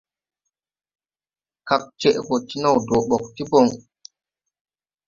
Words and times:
Kagn 1.67 1.89
cɛʼ 1.99 2.15
gɔ 2.25 2.35
ti 2.47 2.55
naw 2.61 2.75
dɔɔ 2.87 3.01
ɓɔg 3.07 3.23
ti 3.35 3.41
bɔŋ. 3.49 3.67